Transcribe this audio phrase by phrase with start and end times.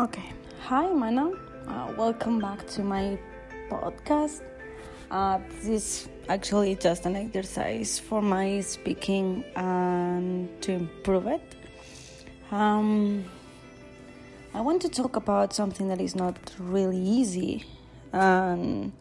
[0.00, 0.32] Okay.
[0.62, 1.30] Hi, Mana.
[1.68, 3.18] Uh, welcome back to my
[3.68, 4.40] podcast.
[5.10, 11.42] Uh, this is actually just an exercise for my speaking and to improve it.
[12.50, 13.26] Um,
[14.54, 17.66] I want to talk about something that is not really easy,
[18.14, 18.92] and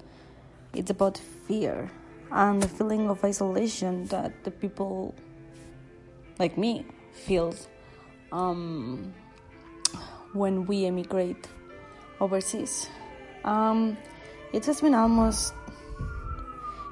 [0.74, 1.90] it's about fear
[2.30, 5.16] and the feeling of isolation that the people
[6.40, 7.70] like me feels
[8.34, 9.14] um,
[10.34, 11.48] when we emigrate
[12.20, 12.90] overseas.
[13.44, 13.98] Um,
[14.54, 15.54] it has been almost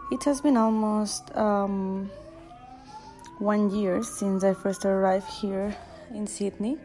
[0.09, 2.09] it has been almost um,
[3.39, 5.75] one year since I first arrived here
[6.11, 6.77] in Sydney,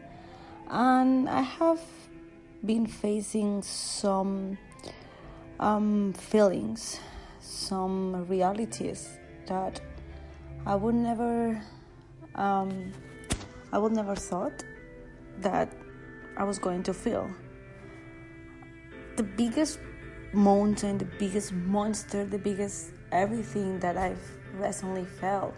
[0.69, 1.81] and I have
[2.65, 4.57] been facing some
[5.59, 6.99] um, feelings,
[7.39, 9.79] some realities that
[10.65, 11.61] I would never,
[12.35, 12.91] um,
[13.71, 14.65] I would never thought
[15.39, 15.73] that
[16.37, 17.29] I was going to feel.
[19.15, 19.79] The biggest
[20.33, 25.53] mountain, the biggest monster, the biggest everything that I've recently felt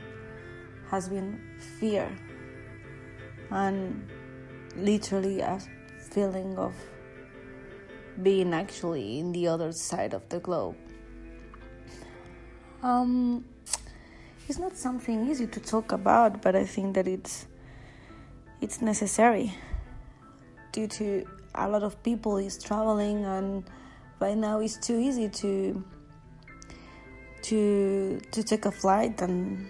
[0.89, 1.39] has been
[1.79, 2.09] fear
[3.51, 4.07] and
[4.75, 5.59] literally a
[6.11, 6.73] feeling of
[8.21, 10.75] being actually in the other side of the globe.
[12.83, 13.45] Um,
[14.47, 17.47] it's not something easy to talk about, but I think that it's
[18.61, 19.53] it's necessary
[20.75, 23.63] due to a lot of people is traveling and
[24.19, 25.81] right now it's too easy to
[27.41, 29.69] to to take a flight and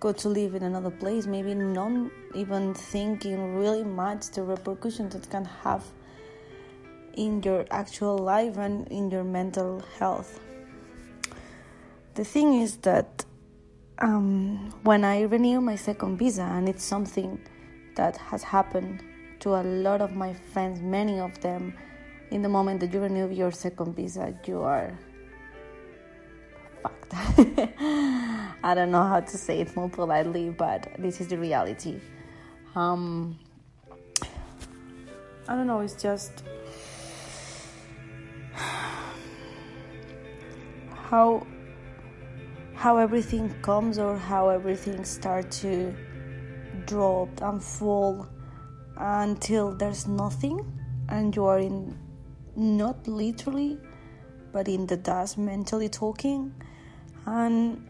[0.00, 1.26] go to live in another place.
[1.26, 5.84] Maybe not even thinking really much the repercussions it can have
[7.14, 10.40] in your actual life and in your mental health.
[12.14, 13.24] The thing is that
[13.98, 17.38] um, when i renew my second visa and it's something
[17.94, 19.02] that has happened
[19.42, 21.74] to a lot of my friends, many of them,
[22.30, 24.96] in the moment that you renew your second visa, you are
[26.82, 27.12] fucked.
[28.64, 32.00] I don't know how to say it more politely, but this is the reality.
[32.76, 33.36] Um,
[35.48, 36.44] I don't know, it's just
[41.10, 41.44] how
[42.74, 45.94] how everything comes or how everything starts to
[46.86, 48.26] drop and fall
[49.02, 50.64] until there's nothing
[51.08, 51.98] and you are in
[52.54, 53.76] not literally
[54.52, 56.54] but in the dust mentally talking.
[57.26, 57.88] And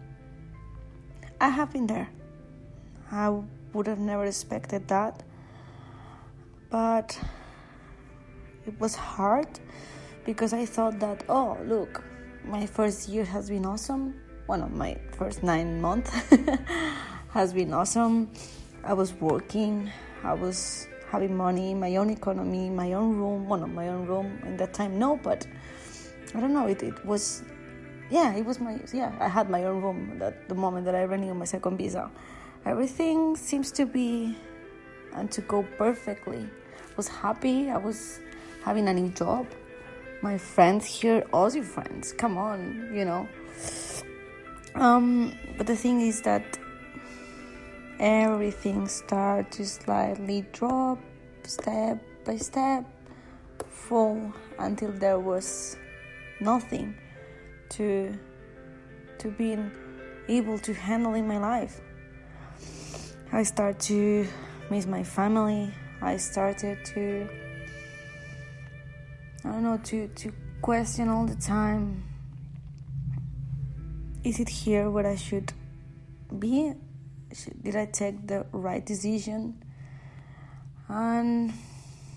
[1.41, 2.09] i have been there.
[3.11, 3.29] I
[3.73, 5.23] would have never expected that.
[6.71, 7.19] But
[8.67, 9.49] it was hard
[10.25, 12.05] because i thought that oh look
[12.45, 14.15] my first year has been awesome.
[14.47, 16.11] One of my first nine months
[17.31, 18.31] has been awesome.
[18.85, 19.91] I was working.
[20.25, 24.41] I was having money, my own economy, my own room, one of my own room
[24.47, 24.99] in that time.
[24.99, 25.47] No, but
[26.35, 26.67] I don't know.
[26.67, 27.43] It, it was,
[28.11, 31.03] yeah, it was my, yeah, I had my own room at the moment that I
[31.03, 32.11] renewed my second visa.
[32.65, 34.35] Everything seems to be
[35.15, 36.49] and to go perfectly.
[36.93, 37.71] I was happy.
[37.71, 38.21] I was
[38.65, 39.47] having a new job.
[40.23, 43.29] My friends here, Aussie friends, come on, you know.
[44.77, 46.59] Um, but the thing is that
[48.01, 50.99] everything started to slightly drop
[51.45, 52.85] step by step
[53.69, 55.77] fall until there was
[56.41, 56.95] nothing
[57.71, 58.13] to
[59.19, 59.71] to being
[60.29, 61.81] able to handle in my life.
[63.33, 64.27] I started to
[64.71, 65.73] miss my family.
[66.01, 67.29] I started to
[69.45, 72.05] i don't know to to question all the time
[74.23, 75.53] is it here where i should
[76.39, 76.73] be
[77.63, 79.63] did I take the right decision?
[80.89, 81.53] And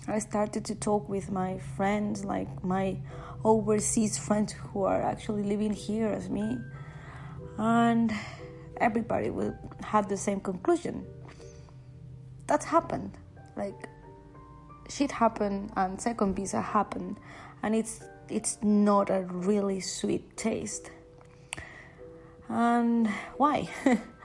[0.08, 2.96] I started to talk with my friends, like my
[3.44, 6.58] overseas friends who are actually living here as me,
[7.58, 8.12] and
[8.76, 11.06] everybody will have the same conclusion.
[12.46, 13.16] That happened,
[13.56, 13.88] like
[14.88, 17.16] shit happened, and second visa happened,
[17.62, 20.90] and it's it's not a really sweet taste.
[22.48, 23.68] And why?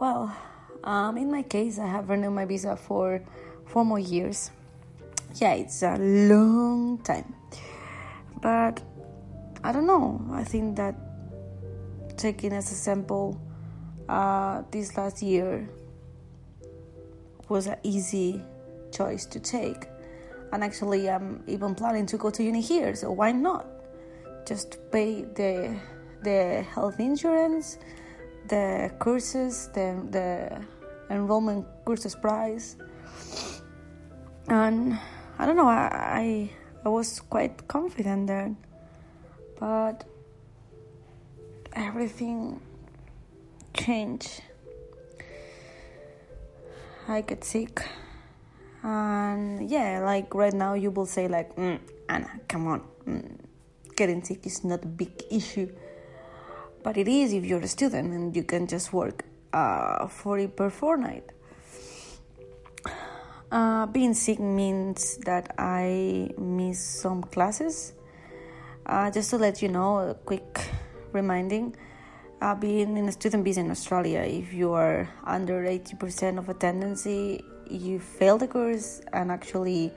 [0.00, 0.34] Well,
[0.82, 3.22] um, in my case, I have renewed my visa for
[3.66, 4.50] four more years.
[5.34, 7.34] Yeah, it's a long time.
[8.40, 8.82] But
[9.62, 10.26] I don't know.
[10.32, 10.96] I think that
[12.16, 13.38] taking as a sample
[14.08, 15.68] uh, this last year
[17.50, 18.42] was an easy
[18.92, 19.86] choice to take.
[20.50, 23.66] And actually, I'm even planning to go to uni here, so why not?
[24.46, 25.76] Just pay the
[26.22, 27.76] the health insurance
[28.50, 32.76] the courses, the, the enrollment courses price,
[34.48, 34.98] and
[35.38, 35.68] I don't know.
[35.68, 36.50] I
[36.84, 38.56] I was quite confident then,
[39.58, 40.04] but
[41.72, 42.60] everything
[43.72, 44.42] changed.
[47.06, 47.86] I get sick,
[48.82, 53.38] and yeah, like right now you will say like, mm, Anna, come on, mm,
[53.94, 55.70] getting sick is not a big issue,
[56.82, 60.70] but it is if you're a student and you can just work uh, 40 per
[60.70, 61.24] fortnight.
[63.50, 67.94] Uh, being sick means that I miss some classes.
[68.86, 70.60] Uh, just to let you know, a quick
[71.12, 71.74] reminding
[72.40, 77.06] uh, being in a student visa in Australia, if you are under 80% of attendance,
[77.06, 79.92] you fail the course, and actually,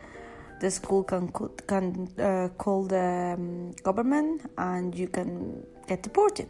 [0.60, 1.32] the school can
[1.68, 6.50] can uh, call the um, government, and you can get deported.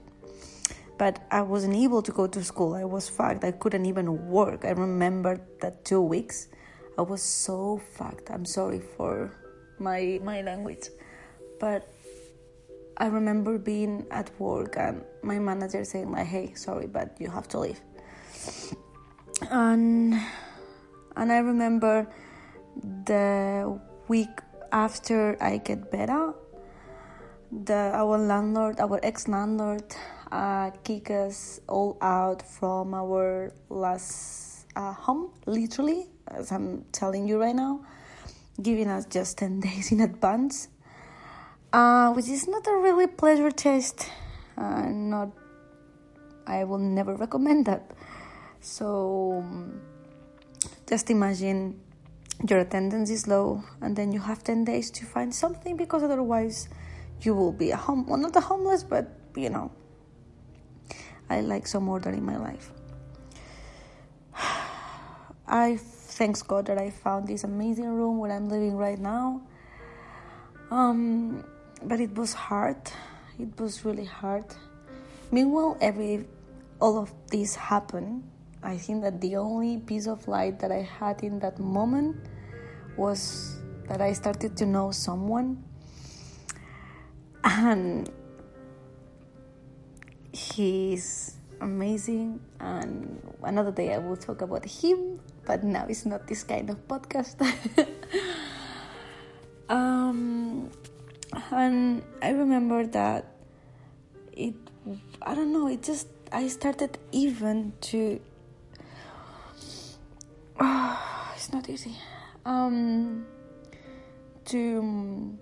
[0.98, 2.76] But I wasn't able to go to school.
[2.76, 3.44] I was fucked.
[3.44, 4.64] I couldn't even work.
[4.64, 6.48] I remember that two weeks
[6.98, 8.30] I was so fucked.
[8.30, 9.34] I'm sorry for
[9.80, 10.90] my my language,
[11.60, 11.90] but
[12.98, 17.48] I remember being at work and my manager saying like, "Hey, sorry, but you have
[17.50, 17.82] to leave."
[19.50, 20.14] And
[21.18, 22.06] and I remember
[23.06, 24.42] the week
[24.72, 26.34] after I get better,
[27.52, 29.86] the our landlord, our ex landlord,
[30.34, 37.40] uh, kick us all out from our last uh, home, literally as I'm telling you
[37.40, 37.86] right now,
[38.60, 40.70] giving us just 10 days in advance,
[41.72, 44.10] uh, which is not a really pleasure test.
[44.58, 45.30] Uh, not,
[46.48, 47.92] I will never recommend that.
[48.60, 49.46] So,
[50.88, 51.80] just imagine
[52.50, 56.70] your attendance is low and then you have 10 days to find something because otherwise
[57.22, 59.72] you will be a home well not a homeless but you know
[61.34, 62.72] i like some order in my life
[65.48, 65.78] i
[66.14, 69.42] thanks God that I found this amazing room where I'm living right now.
[70.70, 71.44] Um,
[71.84, 72.78] but it was hard.
[73.40, 74.46] It was really hard.
[75.32, 76.26] Meanwhile, every
[76.80, 78.24] all of this happened.
[78.62, 82.16] I think that the only piece of light that I had in that moment
[82.96, 83.60] was
[83.90, 85.64] that I started to know someone,
[87.44, 88.10] and
[90.34, 92.42] he's amazing.
[92.60, 96.88] And another day I will talk about him but now it's not this kind of
[96.88, 97.36] podcast.
[99.70, 100.70] um,
[101.52, 103.26] and I remember that
[104.32, 104.56] it,
[105.22, 108.20] I don't know, it just, I started even to,
[110.60, 111.96] oh, it's not easy,
[112.46, 113.26] um,
[114.46, 115.38] to,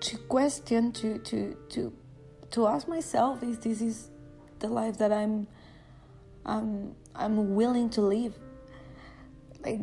[0.00, 1.92] to question, to, to, to,
[2.50, 4.10] to ask myself if this is
[4.58, 5.46] the life that I'm,
[6.46, 8.34] um, I'm willing to live.
[9.64, 9.80] Like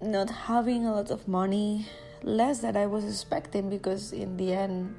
[0.00, 1.86] not having a lot of money,
[2.22, 4.94] less than I was expecting because in the end,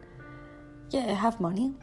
[0.90, 1.74] yeah, I have money,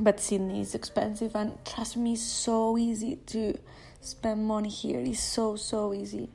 [0.00, 3.54] but Sydney is expensive and trust me, so easy to
[4.00, 5.00] spend money here.
[5.00, 6.30] It's so so easy.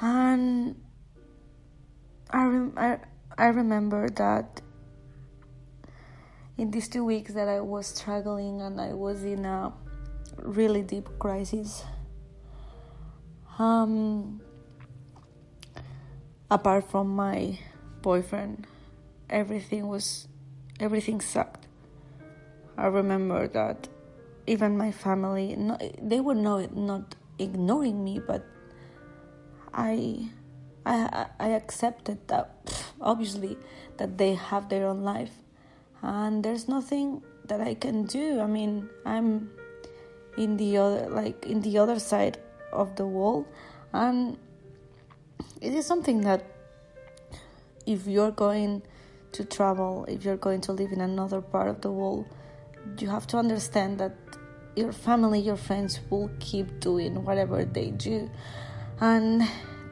[0.00, 0.80] And
[2.30, 2.98] I rem- I,
[3.38, 4.60] I remember that
[6.60, 9.72] in these two weeks that I was struggling and I was in a
[10.36, 11.84] really deep crisis.
[13.58, 14.42] Um,
[16.50, 17.58] apart from my
[18.02, 18.66] boyfriend,
[19.30, 20.28] everything was
[20.78, 21.66] everything sucked.
[22.76, 23.88] I remember that
[24.46, 28.44] even my family, not, they were not not ignoring me, but
[29.72, 30.28] I,
[30.84, 33.56] I, I accepted that obviously
[33.96, 35.39] that they have their own life,
[36.02, 38.40] and there's nothing that I can do.
[38.40, 39.50] I mean, I'm
[40.36, 42.38] in the other like in the other side
[42.72, 43.46] of the wall
[43.92, 44.38] and
[45.60, 46.44] it is something that
[47.84, 48.80] if you're going
[49.32, 52.24] to travel if you're going to live in another part of the world
[52.98, 54.14] you have to understand that
[54.76, 58.30] your family your friends will keep doing whatever they do.
[59.00, 59.42] And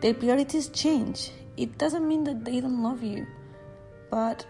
[0.01, 1.31] their priorities change.
[1.57, 3.27] It doesn't mean that they don't love you
[4.11, 4.47] but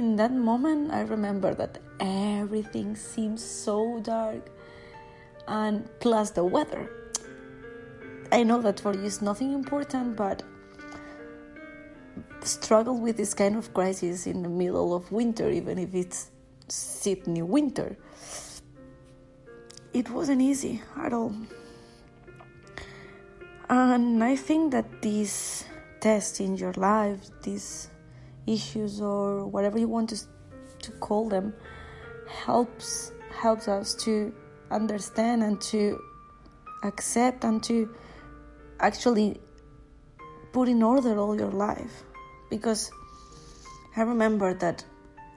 [0.00, 4.50] in that moment i remember that everything seems so dark
[5.46, 6.90] and plus the weather.
[8.32, 10.42] I know that for you is nothing important, but
[12.42, 16.30] struggle with this kind of crisis in the middle of winter, even if it's
[16.68, 17.96] Sydney winter.
[19.92, 21.34] It wasn't easy at all.
[23.68, 25.64] And I think that these
[26.00, 27.88] tests in your life, these
[28.46, 30.18] issues or whatever you want to,
[30.80, 31.54] to call them,
[32.28, 34.32] helps helps us to
[34.70, 36.00] understand and to
[36.84, 37.94] accept and to
[38.80, 39.40] actually
[40.52, 42.04] put in order all your life
[42.48, 42.90] because
[43.96, 44.84] I remember that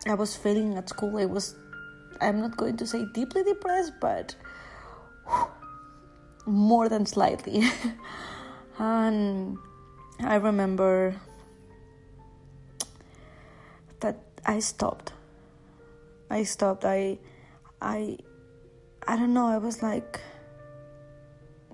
[0.07, 1.17] I was failing at school.
[1.17, 1.55] I was,
[2.21, 4.35] I'm not going to say deeply depressed, but
[6.45, 7.63] more than slightly.
[8.79, 9.57] and
[10.19, 11.15] I remember
[13.99, 15.13] that I stopped.
[16.29, 16.85] I stopped.
[16.85, 17.17] I,
[17.81, 18.17] I,
[19.07, 19.47] I don't know.
[19.47, 20.19] I was like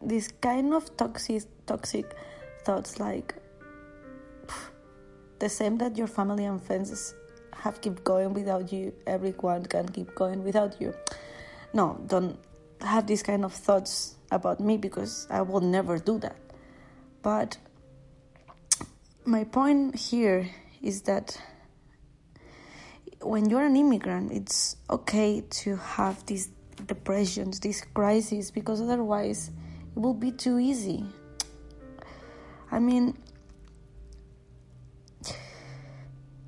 [0.01, 2.15] this kind of toxic, toxic
[2.63, 3.35] thoughts like
[5.39, 7.15] the same that your family and friends
[7.53, 8.93] have keep going without you.
[9.07, 10.93] Everyone can keep going without you.
[11.73, 12.37] No, don't
[12.81, 16.35] have these kind of thoughts about me because I will never do that.
[17.21, 17.57] But
[19.25, 20.49] my point here
[20.81, 21.39] is that
[23.23, 26.49] when you're an immigrant, it's okay to have these
[26.87, 29.51] depressions, these crises, because otherwise
[29.95, 31.05] it will be too easy.
[32.71, 33.17] I mean,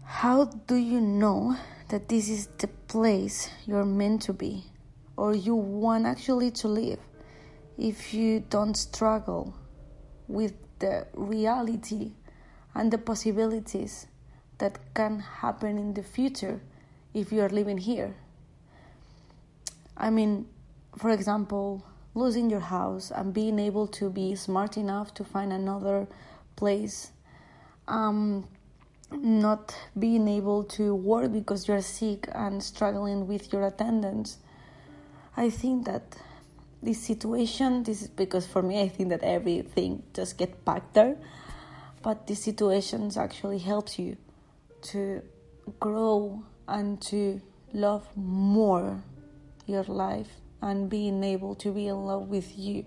[0.04, 1.56] how do you know
[1.90, 4.64] that this is the place you're meant to be
[5.18, 7.00] or you want actually to live
[7.78, 9.54] if you don't struggle
[10.28, 12.12] with the reality
[12.74, 14.08] and the possibilities
[14.58, 16.62] that can happen in the future
[17.14, 18.16] if you are living here.
[19.98, 20.48] I mean,
[20.98, 26.08] for example, losing your house and being able to be smart enough to find another
[26.56, 27.12] place.
[27.88, 28.48] Um,
[29.12, 34.38] not being able to work because you're sick and struggling with your attendance.
[35.38, 36.16] I think that
[36.82, 41.18] this situation, this is because for me, I think that everything just get packed there.
[42.02, 44.18] But these situations actually helps you
[44.86, 45.22] to
[45.80, 47.42] grow and to
[47.74, 49.04] love more
[49.66, 50.30] your life
[50.62, 52.86] and being able to be in love with you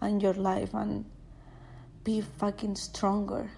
[0.00, 1.04] and your life and
[2.04, 3.50] be fucking stronger.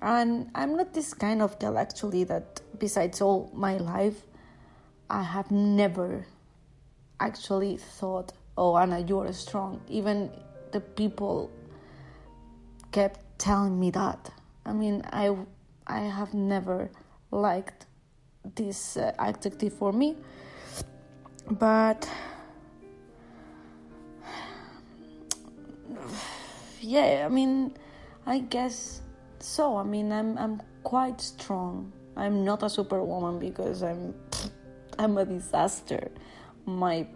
[0.00, 4.22] And I'm not this kind of girl actually that besides all my life
[5.08, 6.26] I have never
[7.20, 9.80] actually thought oh Anna, you are strong.
[9.88, 10.30] Even
[10.72, 11.50] the people
[12.90, 14.30] kept telling me that.
[14.64, 15.36] I mean, I
[15.86, 16.90] I have never
[17.32, 17.86] liked
[18.54, 20.16] this uh, adjective for me,
[21.50, 22.08] but
[26.80, 27.74] yeah, I mean,
[28.26, 29.02] I guess
[29.40, 29.76] so.
[29.76, 31.92] I mean, I'm I'm quite strong.
[32.16, 34.14] I'm not a superwoman because I'm
[34.98, 36.10] I'm a disaster.
[36.64, 37.08] My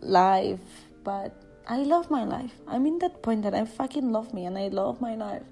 [0.00, 0.60] life,
[1.02, 1.34] but
[1.68, 2.52] I love my life.
[2.66, 5.42] I'm in that point that I fucking love me and I love my life.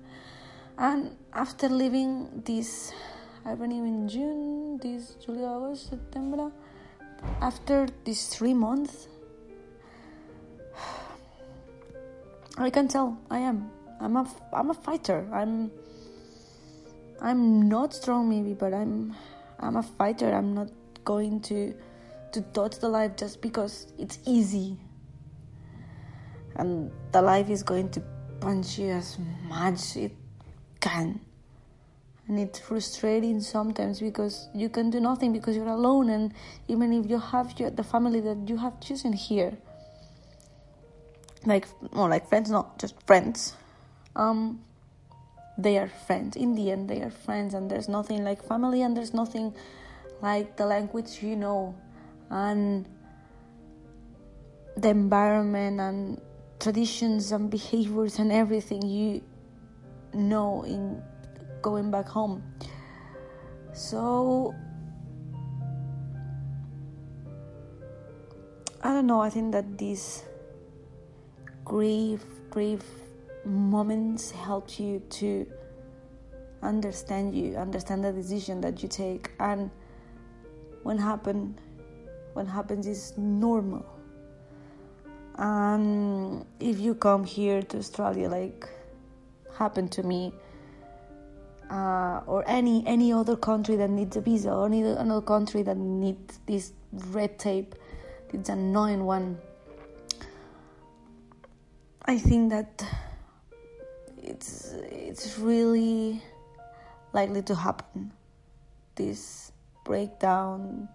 [0.79, 2.93] And after living this,
[3.45, 6.51] Went in June, this July, August, September,
[7.41, 9.09] after these three months,
[12.59, 13.71] I can tell I am.
[14.01, 15.27] I'm a I'm a fighter.
[15.33, 15.71] I'm
[17.21, 19.15] I'm not strong maybe, but I'm
[19.59, 20.33] I'm a fighter.
[20.33, 20.71] I'm not
[21.05, 21.75] going to
[22.33, 24.79] to dodge the life just because it's easy.
[26.57, 28.03] And the life is going to
[28.41, 29.19] punch you as
[29.49, 30.13] much it
[30.81, 31.21] can.
[32.31, 36.33] And it's frustrating sometimes because you can do nothing because you're alone and
[36.69, 39.59] even if you have your, the family that you have chosen here
[41.45, 43.57] like more like friends, not just friends.
[44.15, 44.61] Um
[45.59, 46.37] they are friends.
[46.37, 49.53] In the end they are friends and there's nothing like family and there's nothing
[50.23, 51.75] like the language you know
[52.31, 52.87] and
[54.77, 56.21] the environment and
[56.61, 59.21] traditions and behaviors and everything you
[60.15, 61.03] know in
[61.63, 62.43] going back home.
[63.73, 64.55] So
[68.83, 70.25] I don't know, I think that these
[71.65, 72.83] grief, grief
[73.45, 75.47] moments help you to
[76.63, 79.71] understand you, understand the decision that you take and
[80.83, 81.59] when happen
[82.33, 83.85] what happens is normal.
[85.37, 88.69] And if you come here to Australia, like
[89.57, 90.33] happened to me,
[91.71, 95.77] uh, or any any other country that needs a visa, or any another country that
[95.77, 97.75] needs this red tape,
[98.33, 99.39] it's annoying one.
[102.05, 102.85] I think that
[104.19, 106.21] it's it's really
[107.13, 108.13] likely to happen.
[108.97, 109.53] This
[109.85, 110.89] breakdown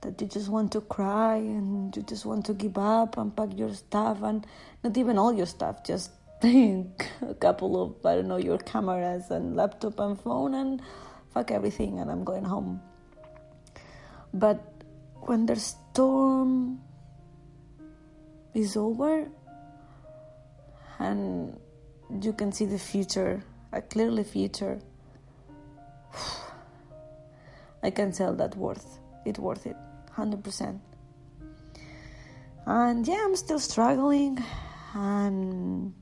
[0.00, 3.56] that you just want to cry and you just want to give up and pack
[3.56, 4.46] your stuff and
[4.82, 6.10] not even all your stuff, just
[6.42, 10.80] a couple of I don't know your cameras and laptop and phone and
[11.34, 12.80] fuck everything and I'm going home.
[14.32, 14.62] But
[15.22, 16.80] when the storm
[18.54, 19.28] is over
[20.98, 21.58] and
[22.20, 23.42] you can see the future
[23.72, 24.80] a clearly future,
[27.82, 29.76] I can tell that worth it worth it,
[30.12, 30.80] hundred percent.
[32.66, 34.38] And yeah, I'm still struggling,
[34.94, 35.94] and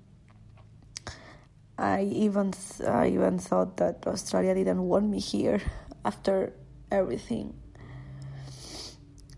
[1.78, 2.54] I even
[2.86, 5.60] I even thought that Australia didn't want me here
[6.04, 6.52] after
[6.90, 7.54] everything.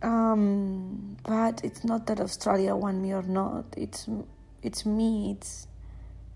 [0.02, 3.64] Um, but it's not that Australia want me or not.
[3.76, 4.08] It's
[4.62, 5.32] it's me.
[5.32, 5.66] It's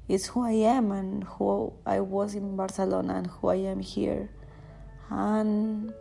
[0.09, 4.28] it's who I am and who I was in Barcelona and who I am here.
[5.11, 5.92] And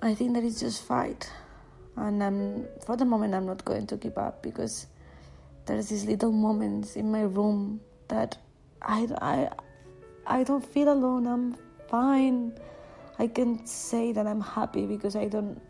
[0.00, 1.30] I think that it's just fight.
[1.96, 4.86] And I'm for the moment I'm not going to give up because
[5.68, 8.38] there's these little moments in my room that
[8.82, 9.50] I, I,
[10.26, 11.26] I don't feel alone.
[11.26, 11.56] I'm
[11.88, 12.58] fine.
[13.18, 15.60] I can say that I'm happy because I don't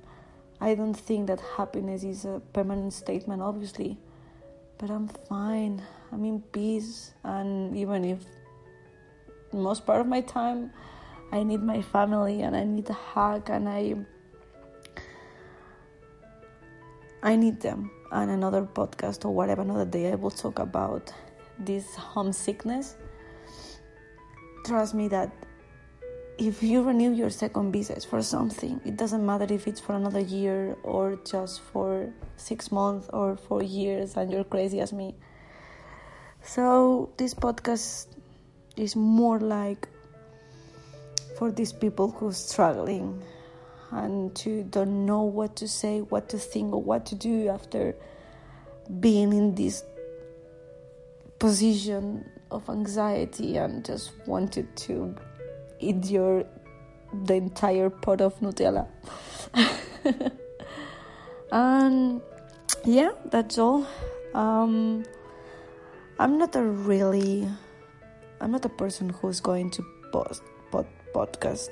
[0.60, 3.98] I don't think that happiness is a permanent statement obviously.
[4.78, 5.82] But I'm fine.
[6.12, 8.20] I'm in peace and even if
[9.52, 10.72] most part of my time
[11.32, 13.94] I need my family and I need a hug and I
[17.22, 21.12] I need them and another podcast or whatever another day I will talk about
[21.58, 22.96] this homesickness.
[24.64, 25.32] Trust me that
[26.38, 30.20] if you renew your second visa for something, it doesn't matter if it's for another
[30.20, 35.16] year or just for six months or four years and you're crazy as me.
[36.42, 38.06] So this podcast
[38.76, 39.88] is more like
[41.36, 43.20] for these people who are struggling
[43.90, 47.94] and to don't know what to say, what to think, or what to do after
[49.00, 49.84] being in this
[51.38, 55.14] position of anxiety and just wanted to
[55.78, 56.44] eat your
[57.24, 58.86] the entire pot of Nutella.
[61.52, 62.20] and
[62.84, 63.86] yeah, that's all.
[64.34, 65.04] Um,
[66.18, 67.48] I'm not a really,
[68.40, 71.70] I'm not a person who's going to post pod, podcast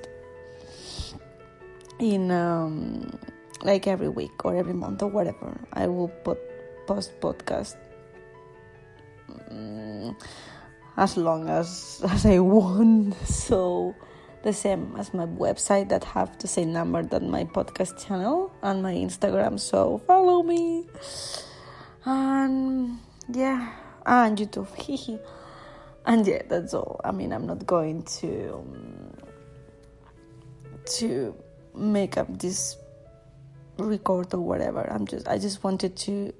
[1.99, 3.19] in um,
[3.63, 5.59] like every week or every month or whatever.
[5.73, 6.39] I will put
[6.87, 7.77] post podcast
[9.51, 10.17] um,
[10.97, 13.15] as long as as I want.
[13.27, 13.95] So
[14.43, 18.83] the same as my website that have the same number that my podcast channel and
[18.83, 19.59] my Instagram.
[19.59, 20.87] So follow me.
[22.05, 22.99] And
[23.33, 23.73] yeah,
[24.05, 24.69] and YouTube.
[26.07, 27.01] and yeah, that's all.
[27.05, 29.13] I mean, I'm not going to um,
[30.99, 31.35] to
[31.77, 32.77] make up this
[33.79, 34.89] record or whatever.
[34.91, 36.33] I'm just I just wanted to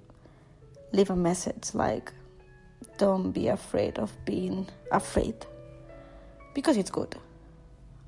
[0.93, 2.13] leave a message like
[2.99, 5.35] don't be afraid of being afraid
[6.55, 7.15] because it's good.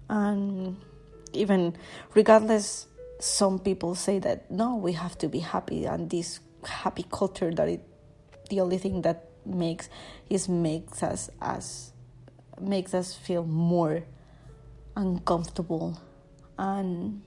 [0.08, 0.76] And
[1.32, 1.76] even
[2.14, 2.86] regardless
[3.20, 7.68] some people say that no we have to be happy and this happy culture that
[7.68, 7.82] it
[8.48, 9.88] the only thing that makes
[10.30, 11.92] is makes us as
[12.60, 14.04] makes us feel more
[14.96, 16.00] uncomfortable
[16.58, 17.22] and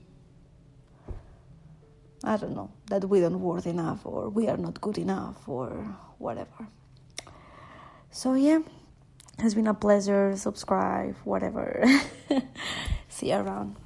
[2.22, 5.96] I don't know that we don't worth enough or we are not good enough or
[6.18, 6.68] whatever.
[8.10, 8.60] So yeah,
[9.38, 10.36] it's been a pleasure.
[10.36, 11.82] Subscribe, whatever.
[13.08, 13.76] See you around.